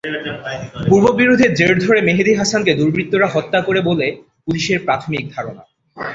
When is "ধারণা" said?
5.35-5.63